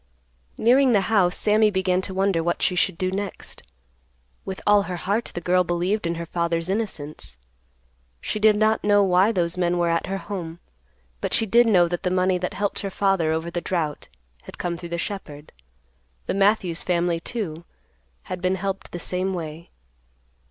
Nearing 0.57 0.93
the 0.93 1.01
house 1.11 1.37
Sammy 1.37 1.69
began 1.69 2.01
to 2.01 2.13
wonder 2.15 2.41
what 2.41 2.63
she 2.63 2.73
should 2.73 2.97
do 2.97 3.11
next. 3.11 3.61
With 4.45 4.59
all 4.65 4.81
her 4.89 4.95
heart 4.95 5.25
the 5.35 5.41
girl 5.41 5.63
believed 5.63 6.07
in 6.07 6.15
her 6.15 6.25
father's 6.25 6.69
innocence. 6.69 7.37
She 8.19 8.39
did 8.39 8.55
not 8.55 8.83
know 8.83 9.03
why 9.03 9.31
those 9.31 9.59
men 9.59 9.77
were 9.77 9.89
at 9.89 10.07
her 10.07 10.17
home. 10.17 10.57
But 11.19 11.35
she 11.35 11.45
did 11.45 11.67
know 11.67 11.87
that 11.87 12.01
the 12.01 12.09
money 12.09 12.39
that 12.39 12.55
helped 12.55 12.79
her 12.79 12.89
father 12.89 13.31
over 13.31 13.51
the 13.51 13.61
drought 13.61 14.07
had 14.45 14.57
come 14.57 14.75
through 14.75 14.89
the 14.89 14.97
shepherd; 14.97 15.51
the 16.25 16.33
Matthews 16.33 16.81
family, 16.81 17.19
too, 17.19 17.63
had 18.23 18.41
been 18.41 18.55
helped 18.55 18.93
the 18.93 18.97
same 18.99 19.35
way. 19.35 19.69